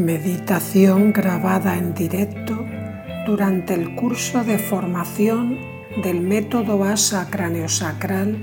[0.00, 2.64] Meditación grabada en directo
[3.26, 5.58] durante el curso de formación
[6.02, 8.38] del método ASA craneosacral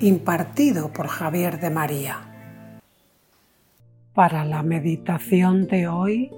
[0.00, 2.18] impartido por Javier de María.
[4.12, 6.30] Para la meditación de hoy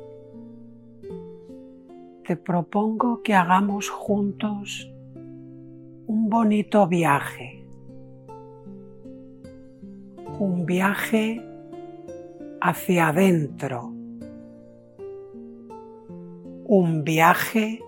[2.24, 4.88] te propongo que hagamos juntos
[6.06, 7.66] un bonito viaje.
[10.38, 11.44] Un viaje
[12.60, 13.93] hacia adentro
[16.66, 17.82] un viaje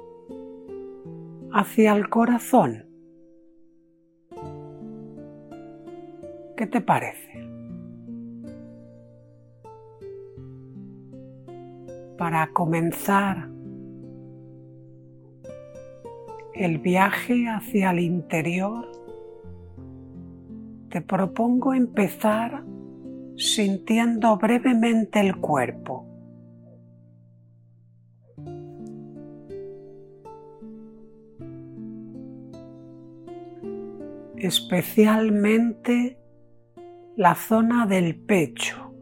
[1.52, 2.84] hacia el corazón.
[6.56, 7.48] ¿Qué te parece?
[12.18, 13.48] Para comenzar
[16.54, 18.90] el viaje hacia el interior,
[20.90, 22.62] te propongo empezar
[23.36, 26.15] sintiendo brevemente el cuerpo.
[34.38, 36.18] Especialmente
[37.16, 38.92] la zona del pecho.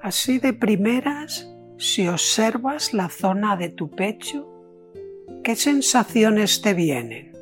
[0.00, 4.46] Así de primeras, si observas la zona de tu pecho,
[5.42, 7.33] ¿qué sensaciones te vienen?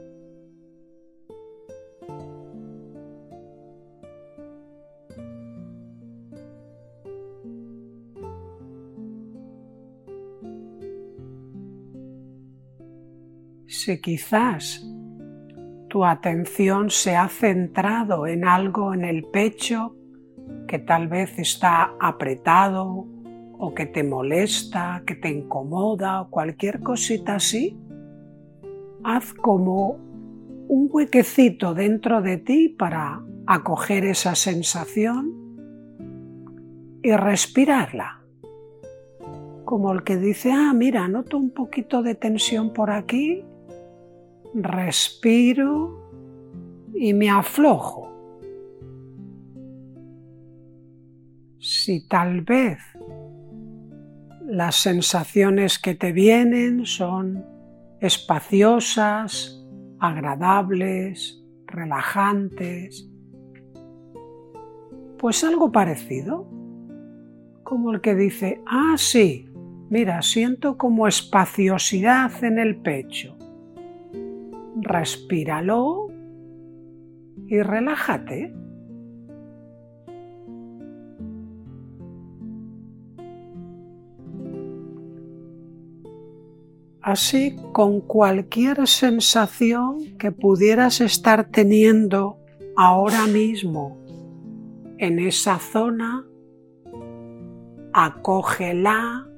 [13.82, 14.86] Si quizás
[15.88, 19.96] tu atención se ha centrado en algo en el pecho
[20.68, 23.06] que tal vez está apretado
[23.58, 27.76] o que te molesta, que te incomoda o cualquier cosita así,
[29.02, 29.98] haz como
[30.68, 35.34] un huequecito dentro de ti para acoger esa sensación
[37.02, 38.22] y respirarla.
[39.64, 43.44] Como el que dice, ah, mira, noto un poquito de tensión por aquí
[44.54, 46.02] respiro
[46.94, 48.08] y me aflojo.
[51.58, 52.78] Si tal vez
[54.44, 57.44] las sensaciones que te vienen son
[58.00, 59.64] espaciosas,
[60.00, 63.08] agradables, relajantes,
[65.18, 66.48] pues algo parecido,
[67.62, 69.48] como el que dice, ah, sí,
[69.88, 73.38] mira, siento como espaciosidad en el pecho
[74.82, 76.08] respíralo
[77.46, 78.54] y relájate.
[87.00, 92.38] Así con cualquier sensación que pudieras estar teniendo
[92.76, 93.98] ahora mismo
[94.98, 96.24] en esa zona,
[97.92, 99.28] acógela,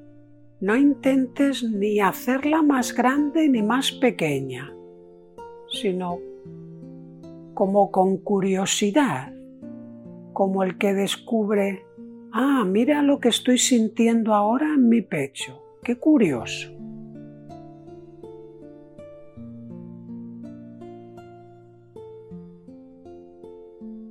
[0.61, 4.75] no intentes ni hacerla más grande ni más pequeña
[5.75, 6.19] sino
[7.53, 9.31] como con curiosidad,
[10.33, 11.85] como el que descubre,
[12.33, 16.71] ah, mira lo que estoy sintiendo ahora en mi pecho, qué curioso.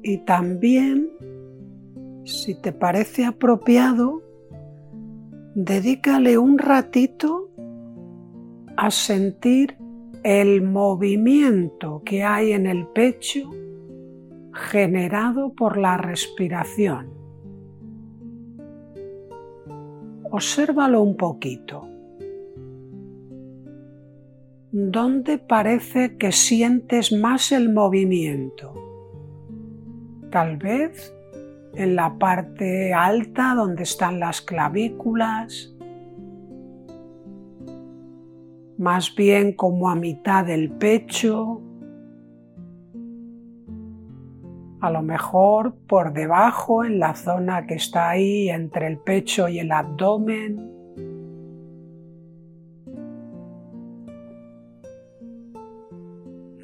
[0.03, 1.11] Y también,
[2.25, 4.23] si te parece apropiado,
[5.55, 7.49] dedícale un ratito
[8.77, 9.79] a sentir
[10.25, 13.51] el movimiento que hay en el pecho
[14.55, 17.13] generado por la respiración.
[20.31, 21.87] Obsérvalo un poquito.
[24.73, 28.73] ¿Dónde parece que sientes más el movimiento?
[30.31, 31.15] Tal vez
[31.75, 35.74] en la parte alta donde están las clavículas,
[38.79, 41.61] más bien como a mitad del pecho,
[44.81, 49.59] a lo mejor por debajo en la zona que está ahí entre el pecho y
[49.59, 50.71] el abdomen.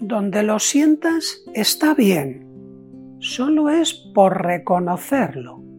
[0.00, 5.69] Donde lo sientas está bien, solo es por reconocerlo.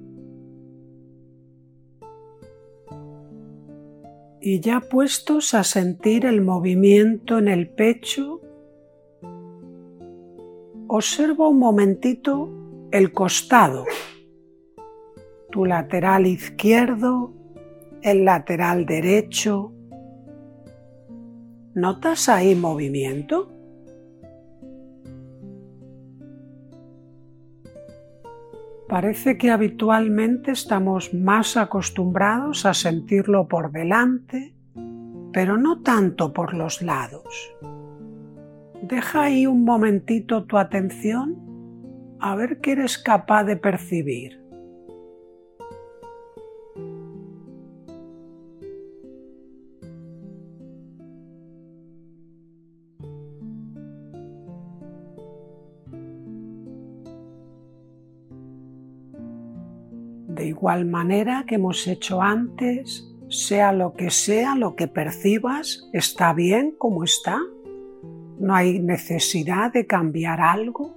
[4.42, 8.42] Y ya puestos a sentir el movimiento en el pecho,
[10.88, 12.50] observa un momentito
[12.92, 13.86] el costado,
[15.52, 17.34] tu lateral izquierdo,
[18.02, 19.72] el lateral derecho.
[21.76, 23.61] ¿Notas ahí movimiento?
[28.92, 34.54] Parece que habitualmente estamos más acostumbrados a sentirlo por delante,
[35.32, 37.56] pero no tanto por los lados.
[38.82, 44.41] Deja ahí un momentito tu atención a ver qué eres capaz de percibir.
[60.62, 66.75] Igual manera que hemos hecho antes, sea lo que sea lo que percibas, está bien
[66.78, 67.40] como está.
[68.38, 70.94] No hay necesidad de cambiar algo.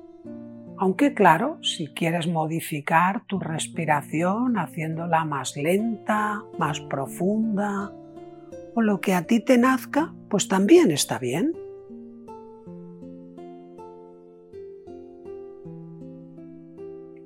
[0.76, 7.90] Aunque claro, si quieres modificar tu respiración haciéndola más lenta, más profunda,
[8.74, 11.54] o lo que a ti te nazca, pues también está bien.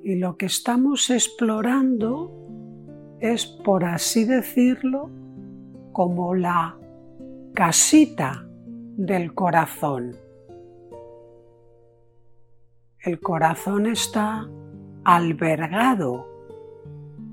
[0.09, 2.31] Y lo que estamos explorando
[3.19, 5.11] es, por así decirlo,
[5.91, 6.79] como la
[7.53, 8.43] casita
[8.97, 10.15] del corazón.
[13.03, 14.49] El corazón está
[15.03, 16.25] albergado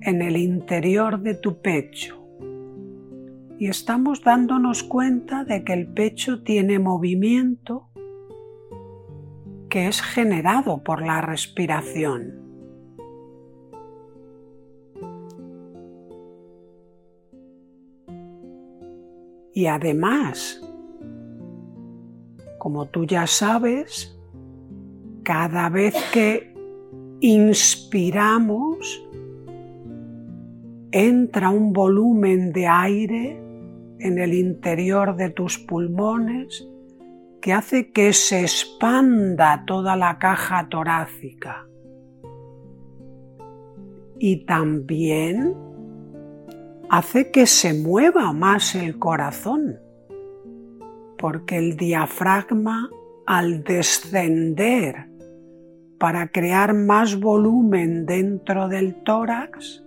[0.03, 2.23] en el interior de tu pecho
[3.59, 7.89] y estamos dándonos cuenta de que el pecho tiene movimiento
[9.71, 12.46] que es generado por la respiración.
[19.57, 20.63] Y además,
[22.59, 24.15] como tú ya sabes,
[25.23, 26.55] cada vez que
[27.21, 29.03] inspiramos,
[30.93, 33.43] entra un volumen de aire
[33.99, 36.69] en el interior de tus pulmones
[37.41, 41.67] que hace que se expanda toda la caja torácica.
[44.19, 45.66] Y también
[46.89, 49.79] hace que se mueva más el corazón,
[51.19, 52.91] porque el diafragma
[53.27, 55.09] al descender
[55.99, 59.83] para crear más volumen dentro del tórax,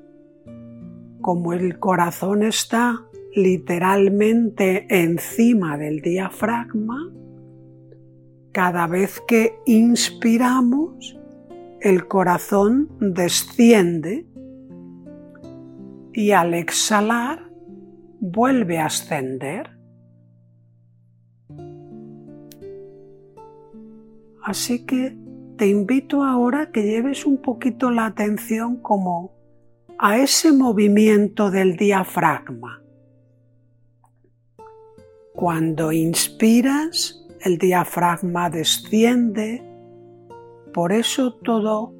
[1.21, 3.05] como el corazón está
[3.35, 7.11] literalmente encima del diafragma,
[8.51, 11.17] cada vez que inspiramos,
[11.81, 14.25] el corazón desciende
[16.19, 17.49] y al exhalar
[18.19, 19.69] vuelve a ascender.
[24.43, 25.15] Así que
[25.55, 29.31] te invito ahora que lleves un poquito la atención como
[29.97, 32.83] a ese movimiento del diafragma.
[35.33, 39.63] Cuando inspiras, el diafragma desciende,
[40.73, 41.93] por eso todo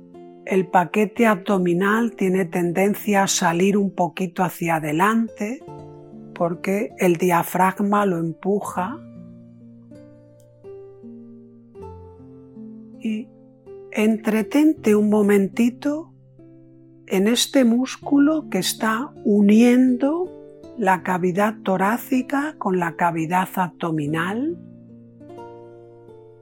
[0.49, 5.63] el paquete abdominal tiene tendencia a salir un poquito hacia adelante
[6.33, 8.97] porque el diafragma lo empuja
[12.99, 13.27] y
[13.91, 16.15] entretente un momentito
[17.05, 20.35] en este músculo que está uniendo
[20.79, 24.57] la cavidad torácica con la cavidad abdominal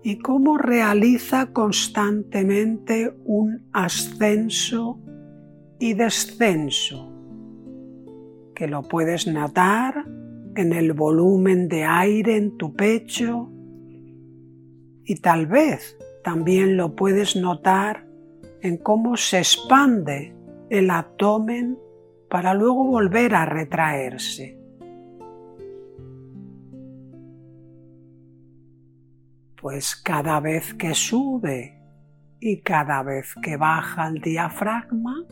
[0.04, 5.00] y cómo realiza constantemente un ascenso
[5.80, 7.12] y descenso,
[8.56, 10.06] que lo puedes notar
[10.56, 13.52] en el volumen de aire en tu pecho
[15.04, 18.06] y tal vez también lo puedes notar
[18.62, 20.36] en cómo se expande
[20.70, 21.78] el abdomen
[22.30, 24.57] para luego volver a retraerse.
[29.60, 31.80] Pues cada vez que sube
[32.40, 35.26] y cada vez que baja el diafragma,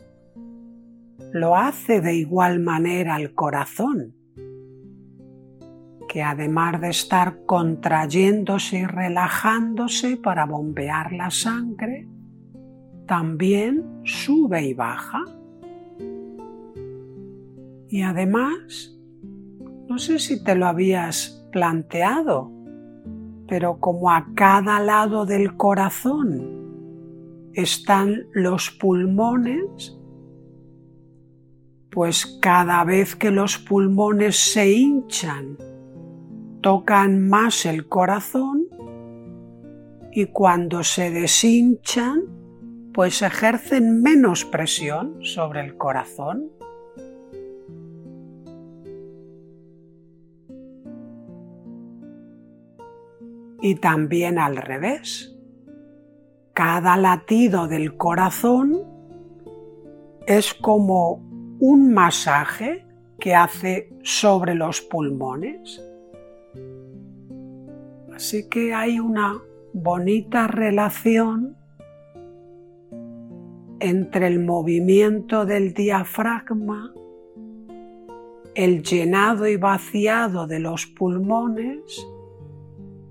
[1.32, 4.14] lo hace de igual manera el corazón,
[6.08, 12.08] que además de estar contrayéndose y relajándose para bombear la sangre,
[13.06, 15.22] también sube y baja.
[17.88, 18.98] Y además,
[19.88, 22.55] no sé si te lo habías planteado,
[23.48, 26.66] pero como a cada lado del corazón
[27.54, 29.98] están los pulmones,
[31.90, 35.56] pues cada vez que los pulmones se hinchan,
[36.60, 38.66] tocan más el corazón
[40.12, 42.24] y cuando se deshinchan,
[42.92, 46.50] pues ejercen menos presión sobre el corazón.
[53.66, 55.36] Y también al revés.
[56.54, 58.82] Cada latido del corazón
[60.26, 61.16] es como
[61.58, 62.86] un masaje
[63.18, 65.82] que hace sobre los pulmones.
[68.14, 69.42] Así que hay una
[69.72, 71.56] bonita relación
[73.80, 76.94] entre el movimiento del diafragma,
[78.54, 82.06] el llenado y vaciado de los pulmones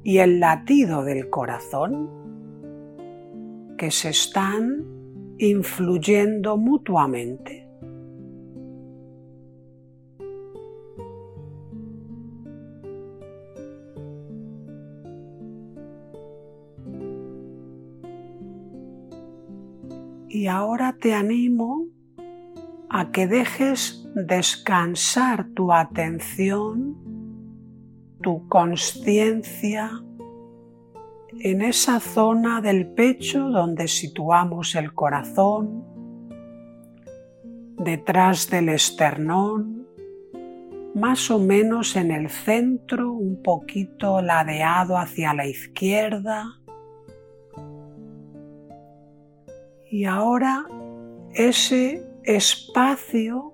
[0.06, 2.08] y el latido del corazón,
[3.76, 4.86] que se están
[5.40, 7.68] influyendo mutuamente.
[20.30, 21.88] Y ahora te animo
[22.90, 27.05] a que dejes descansar tu atención,
[28.26, 29.92] tu conciencia
[31.42, 35.86] en esa zona del pecho donde situamos el corazón,
[37.78, 39.88] detrás del esternón,
[40.96, 46.46] más o menos en el centro, un poquito ladeado hacia la izquierda,
[49.88, 50.66] Y ahora
[51.36, 53.54] ese espacio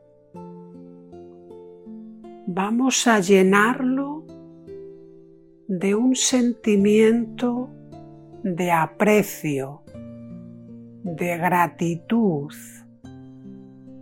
[2.47, 4.10] vamos a llenarlo
[5.71, 7.69] de un sentimiento
[8.43, 9.83] de aprecio,
[11.01, 12.53] de gratitud,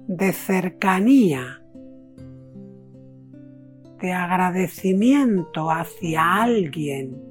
[0.07, 1.61] de cercanía,
[4.01, 7.21] de agradecimiento hacia alguien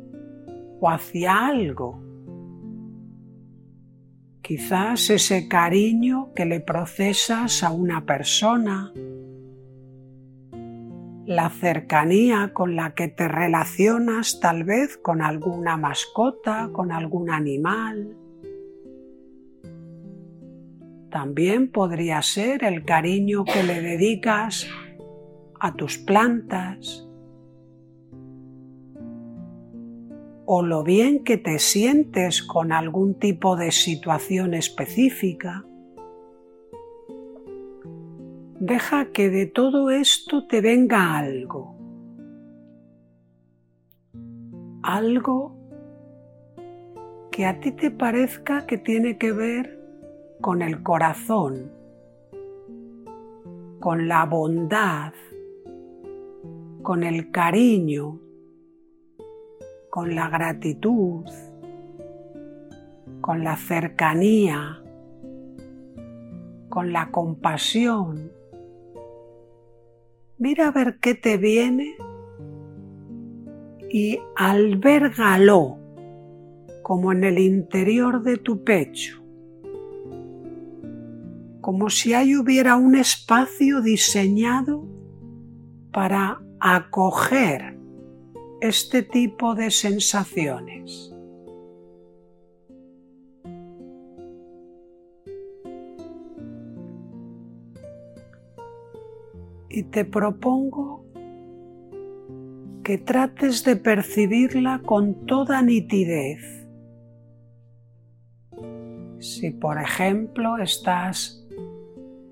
[0.80, 2.00] o hacia algo.
[4.40, 8.92] Quizás ese cariño que le procesas a una persona,
[11.28, 18.16] la cercanía con la que te relacionas tal vez con alguna mascota, con algún animal.
[21.10, 24.66] También podría ser el cariño que le dedicas
[25.60, 27.06] a tus plantas,
[30.46, 35.67] o lo bien que te sientes con algún tipo de situación específica.
[38.60, 41.76] Deja que de todo esto te venga algo.
[44.82, 45.54] Algo
[47.30, 49.78] que a ti te parezca que tiene que ver
[50.40, 51.70] con el corazón,
[53.78, 55.12] con la bondad,
[56.82, 58.18] con el cariño,
[59.88, 61.24] con la gratitud,
[63.20, 64.82] con la cercanía,
[66.68, 68.37] con la compasión.
[70.38, 71.96] Mira a ver qué te viene
[73.90, 75.78] y albergalo
[76.82, 79.22] como en el interior de tu pecho,
[81.60, 84.86] como si ahí hubiera un espacio diseñado
[85.92, 87.76] para acoger
[88.60, 91.14] este tipo de sensaciones.
[99.78, 101.04] Y te propongo
[102.82, 106.66] que trates de percibirla con toda nitidez.
[109.20, 111.46] Si por ejemplo estás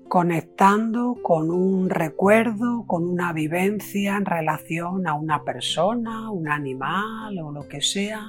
[0.09, 7.53] conectando con un recuerdo, con una vivencia en relación a una persona, un animal o
[7.53, 8.23] lo que sea,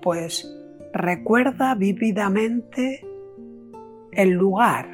[0.00, 0.48] pues
[0.92, 3.04] recuerda vívidamente
[4.12, 4.93] el lugar.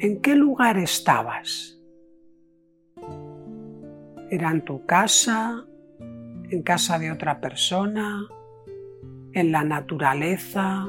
[0.00, 1.76] ¿En qué lugar estabas?
[4.30, 5.66] ¿Era en tu casa?
[6.50, 8.24] ¿En casa de otra persona?
[9.32, 10.86] ¿En la naturaleza?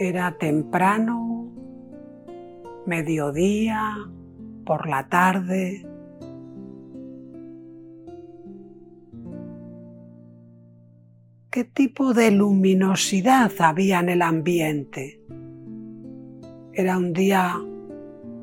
[0.00, 1.52] Era temprano,
[2.86, 3.94] mediodía,
[4.66, 5.86] por la tarde.
[11.52, 15.20] ¿Qué tipo de luminosidad había en el ambiente?
[16.72, 17.60] Era un día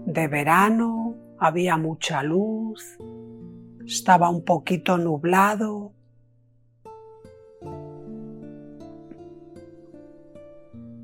[0.06, 3.00] de verano, había mucha luz,
[3.84, 5.92] estaba un poquito nublado.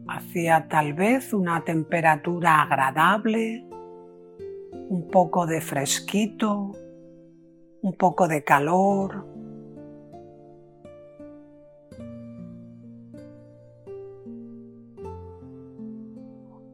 [0.08, 3.66] Hacía tal vez una temperatura agradable,
[4.90, 6.72] un poco de fresquito,
[7.82, 9.35] un poco de calor.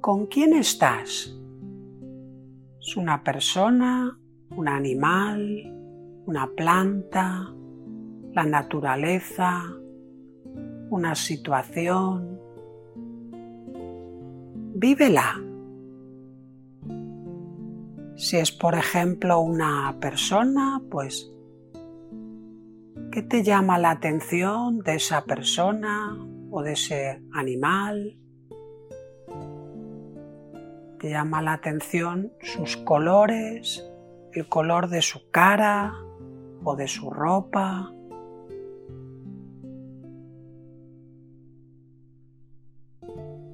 [0.01, 1.31] ¿Con quién estás?
[2.79, 5.71] ¿Es una persona, un animal,
[6.25, 7.53] una planta,
[8.33, 9.61] la naturaleza,
[10.89, 12.39] una situación.
[14.73, 15.39] Vívela.
[18.15, 21.31] Si es, por ejemplo, una persona, pues,
[23.11, 26.17] ¿qué te llama la atención de esa persona
[26.49, 28.17] o de ese animal?
[31.01, 33.83] Te llama la atención sus colores,
[34.33, 35.95] el color de su cara
[36.63, 37.91] o de su ropa.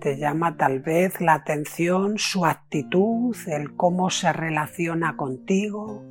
[0.02, 6.04] Te llama tal vez la atención su actitud, el cómo se relaciona contigo.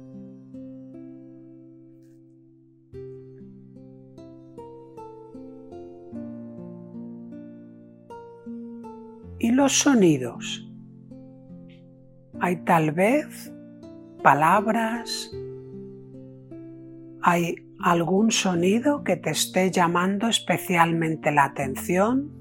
[9.38, 10.66] Y los sonidos.
[12.40, 13.52] Hay tal vez
[14.23, 15.31] palabras,
[17.23, 22.33] hay algún sonido que te esté llamando especialmente la atención.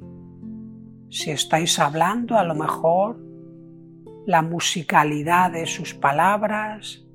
[1.10, 3.20] Si estáis hablando, a lo mejor
[4.26, 7.06] la musicalidad de sus palabras.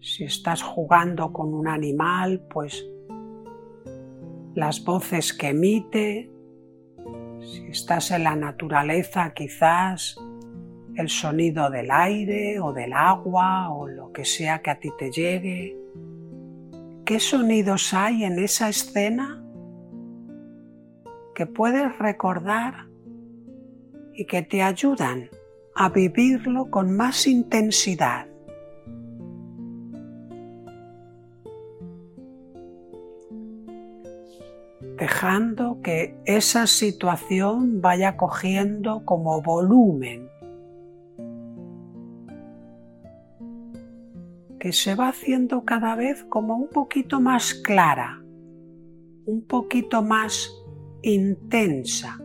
[0.00, 2.86] Si estás jugando con un animal, pues
[4.54, 6.30] las voces que emite.
[7.40, 10.16] Si estás en la naturaleza, quizás
[10.96, 15.10] el sonido del aire o del agua o lo que sea que a ti te
[15.10, 15.76] llegue.
[17.04, 19.42] ¿Qué sonidos hay en esa escena
[21.34, 22.86] que puedes recordar
[24.14, 25.28] y que te ayudan
[25.74, 28.26] a vivirlo con más intensidad?
[34.98, 40.30] dejando que esa situación vaya cogiendo como volumen
[44.66, 48.20] que se va haciendo cada vez como un poquito más clara,
[49.24, 50.50] un poquito más
[51.02, 52.18] intensa.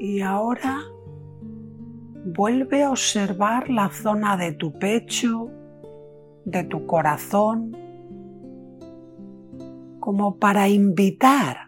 [0.00, 0.80] Y ahora
[2.24, 5.50] vuelve a observar la zona de tu pecho,
[6.44, 7.76] de tu corazón,
[10.00, 11.67] como para invitar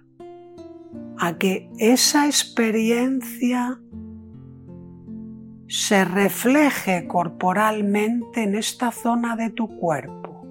[1.23, 3.79] a que esa experiencia
[5.69, 10.47] se refleje corporalmente en esta zona de tu cuerpo,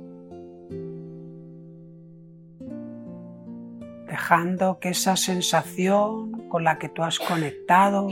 [4.05, 8.09] dejando que esa sensación con la que tú has conectado,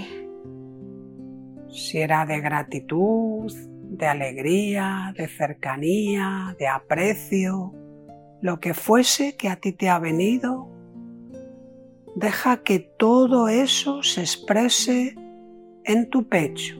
[1.69, 7.71] si era de gratitud, de alegría, de cercanía, de aprecio,
[8.41, 10.76] lo que fuese que a ti te ha venido,
[12.17, 15.15] deja que todo eso se exprese
[15.83, 16.75] en tu pecho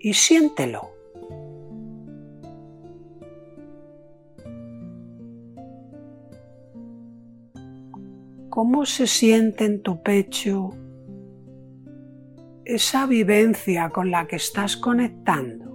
[0.00, 0.90] y siéntelo.
[8.50, 10.70] ¿Cómo se siente en tu pecho
[12.64, 15.67] esa vivencia con la que estás conectando?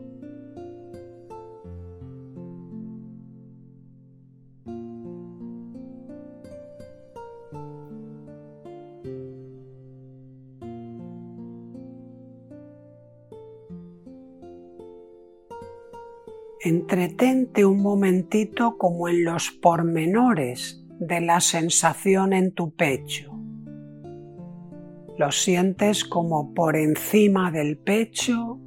[16.94, 23.34] Entretente un momentito como en los pormenores de la sensación en tu pecho.
[25.18, 28.60] Lo sientes como por encima del pecho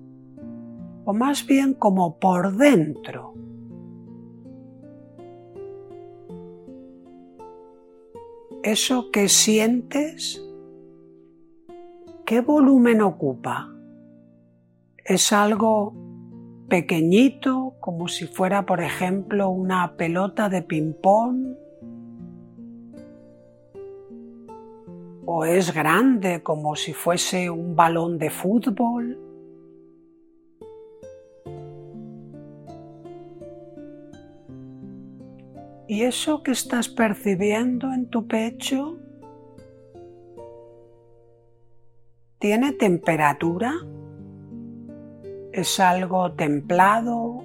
[1.05, 3.35] o más bien como por dentro.
[8.65, 10.45] Eso que sientes,
[12.25, 13.73] ¿qué volumen ocupa?
[15.05, 15.95] ¿Es algo
[16.69, 21.57] pequeñito, como si fuera, por ejemplo, una pelota de ping-pong,
[25.25, 29.19] o es grande, como si fuese un balón de fútbol.
[35.89, 38.99] ¿Y eso que estás percibiendo en tu pecho
[42.39, 43.73] tiene temperatura?
[45.57, 47.43] Es algo templado,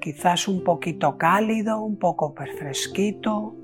[0.00, 3.56] quizás un poquito cálido, un poco fresquito.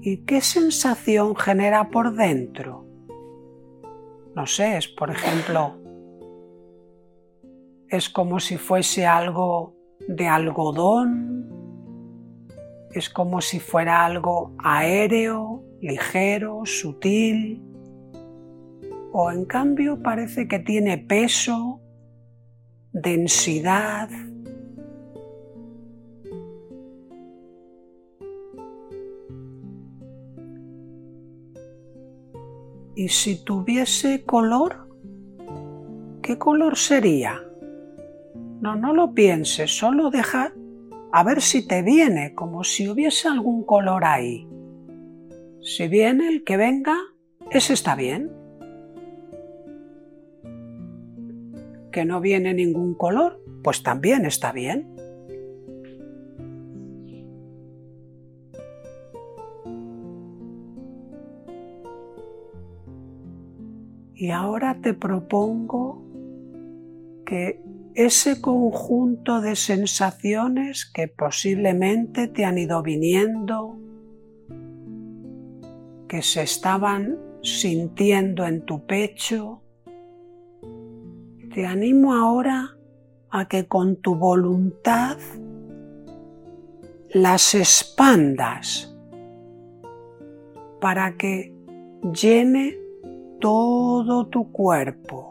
[0.00, 2.86] ¿Y qué sensación genera por dentro?
[4.34, 5.74] No sé, es por ejemplo,
[7.90, 9.74] es como si fuese algo
[10.08, 11.52] de algodón,
[12.94, 17.67] es como si fuera algo aéreo, ligero, sutil
[19.12, 21.80] o en cambio parece que tiene peso,
[22.92, 24.08] densidad.
[32.94, 34.88] ¿Y si tuviese color?
[36.20, 37.40] ¿Qué color sería?
[38.60, 40.52] No, no lo pienses, solo deja
[41.12, 44.48] a ver si te viene, como si hubiese algún color ahí.
[45.62, 46.96] Si viene el que venga,
[47.50, 48.37] ese está bien.
[51.92, 54.94] Que no viene ningún color, pues también está bien.
[64.14, 66.02] Y ahora te propongo
[67.24, 67.62] que
[67.94, 73.78] ese conjunto de sensaciones que posiblemente te han ido viniendo,
[76.08, 79.62] que se estaban sintiendo en tu pecho,
[81.52, 82.76] te animo ahora
[83.30, 85.18] a que con tu voluntad
[87.10, 88.94] las expandas
[90.80, 91.54] para que
[92.12, 92.78] llene
[93.40, 95.28] todo tu cuerpo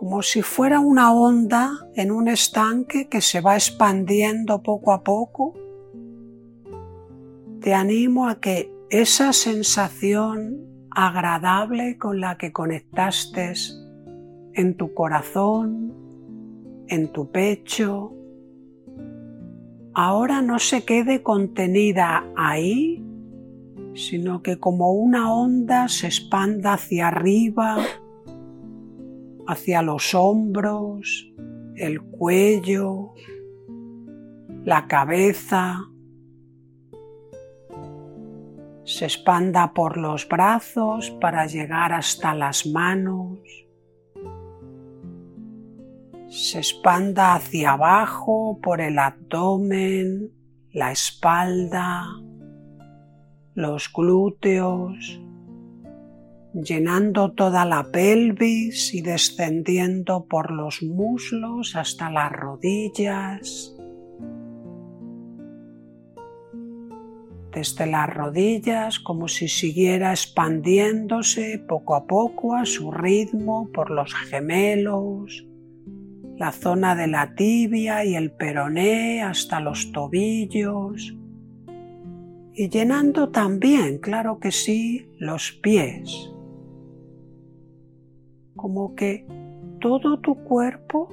[0.00, 5.52] como si fuera una onda en un estanque que se va expandiendo poco a poco,
[7.60, 13.52] te animo a que esa sensación agradable con la que conectaste
[14.54, 15.94] en tu corazón,
[16.88, 18.12] en tu pecho,
[19.94, 23.04] ahora no se quede contenida ahí,
[23.94, 27.78] sino que como una onda se expanda hacia arriba,
[29.46, 31.32] hacia los hombros,
[31.76, 33.14] el cuello,
[34.64, 35.78] la cabeza,
[38.84, 43.38] se expanda por los brazos para llegar hasta las manos,
[46.30, 50.30] se expanda hacia abajo por el abdomen,
[50.72, 52.04] la espalda,
[53.54, 55.20] los glúteos,
[56.54, 63.74] llenando toda la pelvis y descendiendo por los muslos hasta las rodillas.
[67.52, 74.14] Desde las rodillas como si siguiera expandiéndose poco a poco a su ritmo por los
[74.14, 75.49] gemelos,
[76.40, 81.14] la zona de la tibia y el peroné hasta los tobillos
[82.54, 86.32] y llenando también, claro que sí, los pies
[88.56, 89.26] como que
[89.80, 91.08] todo tu cuerpo,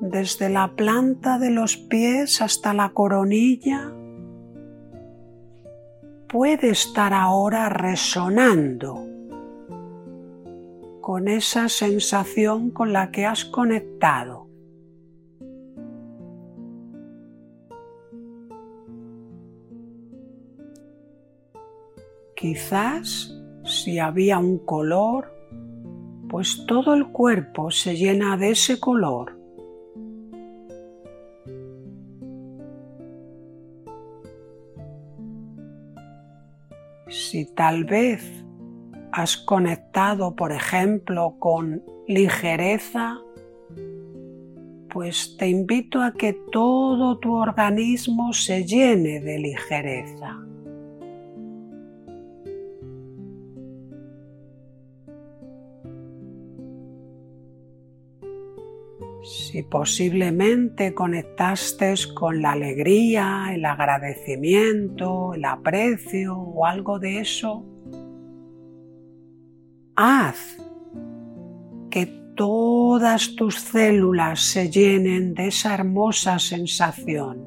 [0.00, 3.92] desde la planta de los pies hasta la coronilla,
[6.28, 9.06] puede estar ahora resonando
[11.02, 14.37] con esa sensación con la que has conectado.
[22.38, 25.34] Quizás si había un color
[26.28, 29.36] pues todo el cuerpo se llena de ese color.
[37.08, 38.22] Si tal vez
[39.10, 43.18] has conectado, por ejemplo, con ligereza,
[44.90, 50.47] pues te invito a que todo tu organismo se llene de ligereza.
[59.28, 67.62] Si posiblemente conectaste con la alegría, el agradecimiento, el aprecio o algo de eso,
[69.96, 70.56] haz
[71.90, 77.46] que todas tus células se llenen de esa hermosa sensación.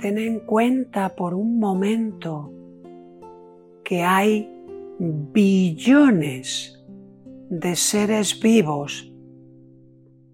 [0.00, 2.52] Ten en cuenta por un momento
[3.84, 4.61] que hay
[5.04, 6.80] billones
[7.50, 9.12] de seres vivos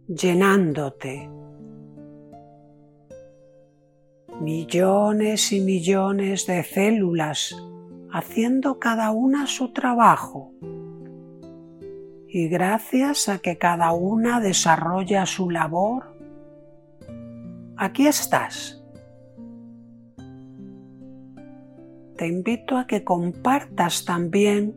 [0.06, 1.30] llenándote.
[4.42, 7.56] Millones y millones de células
[8.12, 10.52] haciendo cada una su trabajo.
[12.28, 16.14] Y gracias a que cada una desarrolla su labor,
[17.78, 18.77] aquí estás
[22.18, 24.74] te invito a que compartas también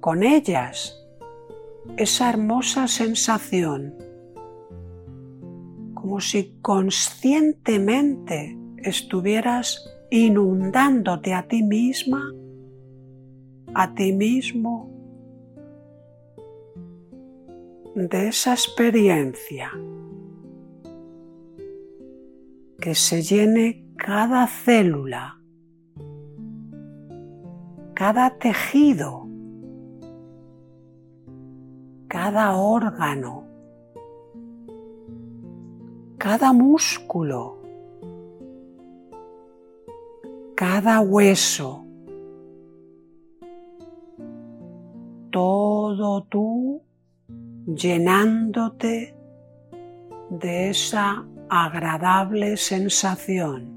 [0.00, 1.04] con ellas
[1.96, 3.94] esa hermosa sensación,
[5.94, 12.32] como si conscientemente estuvieras inundándote a ti misma,
[13.74, 14.92] a ti mismo,
[17.96, 19.72] de esa experiencia,
[22.78, 25.35] que se llene cada célula,
[27.96, 29.26] cada tejido,
[32.08, 33.44] cada órgano,
[36.18, 37.56] cada músculo,
[40.54, 41.86] cada hueso,
[45.30, 46.82] todo tú
[47.64, 49.16] llenándote
[50.28, 53.75] de esa agradable sensación.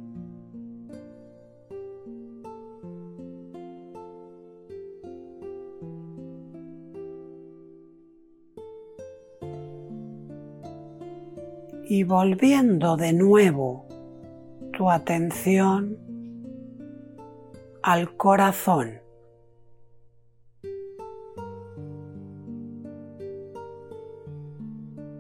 [11.90, 13.86] Y volviendo de nuevo
[14.72, 15.98] tu atención
[17.82, 19.02] al corazón.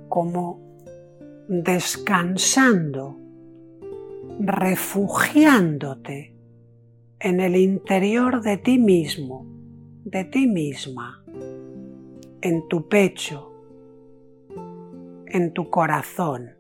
[0.10, 0.60] como
[1.48, 3.16] descansando,
[4.40, 6.36] refugiándote
[7.20, 9.46] en el interior de ti mismo,
[10.04, 11.24] de ti misma,
[12.42, 13.54] en tu pecho,
[15.28, 16.59] en tu corazón.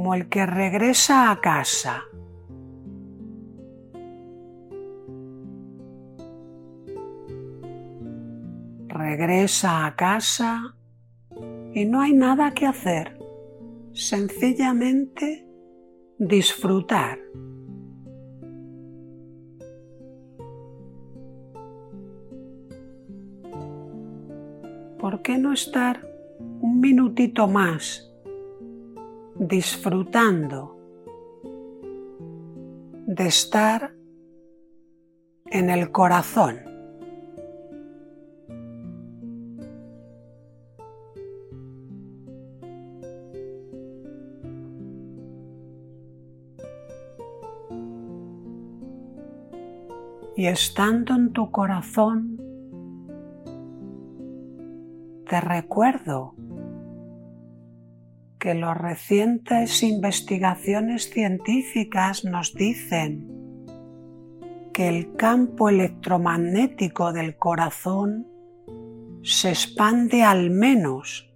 [0.00, 2.04] Como el que regresa a casa
[8.88, 10.74] regresa a casa
[11.74, 13.18] y no hay nada que hacer,
[13.92, 15.46] sencillamente
[16.18, 17.18] disfrutar.
[24.98, 26.00] ¿Por qué no estar
[26.62, 28.09] un minutito más
[29.40, 30.76] disfrutando
[33.06, 33.94] de estar
[35.46, 36.60] en el corazón?
[50.36, 52.40] y estando en tu corazón,
[55.28, 56.34] te recuerdo
[58.40, 63.28] que las recientes investigaciones científicas nos dicen
[64.72, 68.26] que el campo electromagnético del corazón
[69.22, 71.30] se expande al menos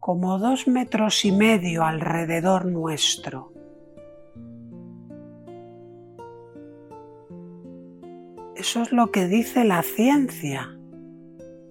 [0.00, 3.52] como dos metros y medio alrededor nuestro.
[8.56, 10.76] Eso es lo que dice la ciencia,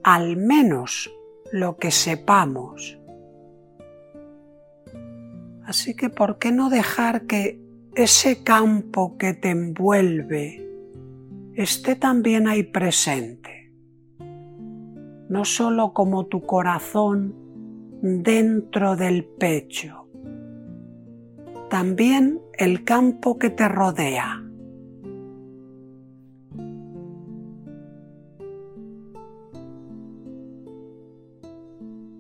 [0.04, 1.12] al menos
[1.52, 3.03] lo que sepamos.
[5.74, 7.60] Así que, ¿por qué no dejar que
[7.96, 10.64] ese campo que te envuelve
[11.56, 13.74] esté también ahí presente?
[15.30, 17.34] No solo como tu corazón
[18.04, 20.08] dentro del pecho,
[21.72, 24.44] también el campo que te rodea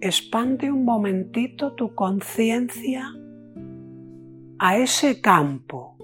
[0.02, 3.14] expande un momentito tu conciencia
[4.66, 5.98] a ese campo.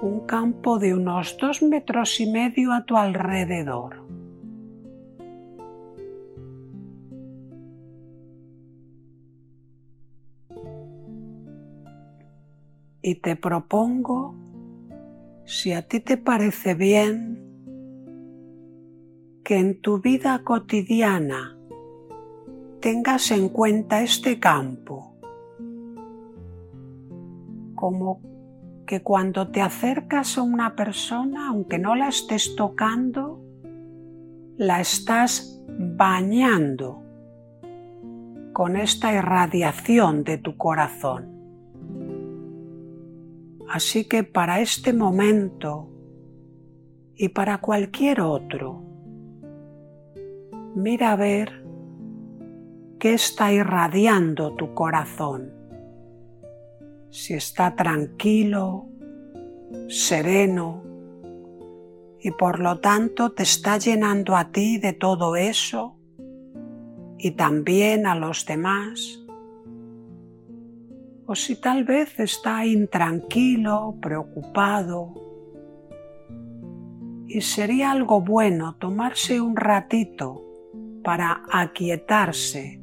[0.00, 4.06] Un campo de unos dos metros y medio a tu alrededor.
[13.02, 14.36] Y te propongo,
[15.44, 17.18] si a ti te parece bien,
[19.42, 21.58] que en tu vida cotidiana
[22.82, 25.14] tengas en cuenta este campo,
[27.76, 28.20] como
[28.86, 33.40] que cuando te acercas a una persona, aunque no la estés tocando,
[34.58, 37.02] la estás bañando
[38.52, 41.30] con esta irradiación de tu corazón.
[43.70, 45.88] Así que para este momento
[47.14, 48.82] y para cualquier otro,
[50.74, 51.61] mira a ver
[53.02, 55.52] qué está irradiando tu corazón.
[57.10, 58.86] Si está tranquilo,
[59.88, 60.84] sereno
[62.20, 65.98] y por lo tanto te está llenando a ti de todo eso
[67.18, 69.20] y también a los demás.
[71.26, 75.12] O si tal vez está intranquilo, preocupado,
[77.26, 80.44] y sería algo bueno tomarse un ratito
[81.02, 82.81] para aquietarse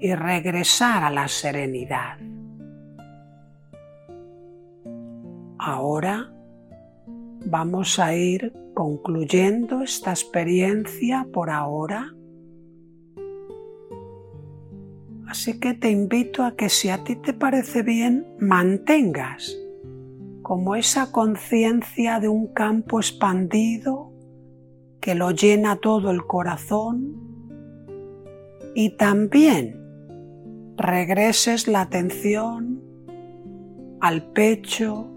[0.00, 2.18] y regresar a la serenidad.
[5.58, 6.32] Ahora
[7.46, 12.12] vamos a ir concluyendo esta experiencia por ahora.
[15.26, 19.56] Así que te invito a que si a ti te parece bien, mantengas
[20.42, 24.12] como esa conciencia de un campo expandido
[25.00, 27.16] que lo llena todo el corazón
[28.74, 29.85] y también
[30.76, 32.82] regreses la atención
[34.00, 35.10] al pecho,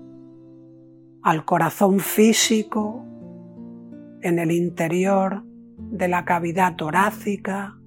[1.21, 3.05] al corazón físico,
[4.21, 5.43] en el interior
[5.77, 7.77] de la cavidad torácica.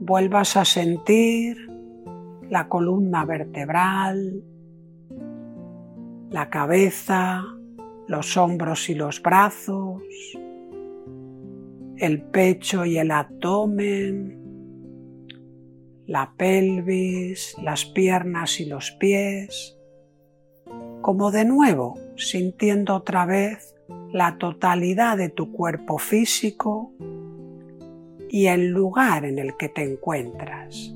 [0.00, 1.56] Vuelvas a sentir
[2.48, 4.42] la columna vertebral,
[6.30, 7.44] la cabeza,
[8.08, 10.02] los hombros y los brazos,
[11.96, 14.41] el pecho y el abdomen,
[16.12, 19.78] la pelvis, las piernas y los pies,
[21.00, 23.74] como de nuevo sintiendo otra vez
[24.12, 26.92] la totalidad de tu cuerpo físico
[28.28, 30.94] y el lugar en el que te encuentras.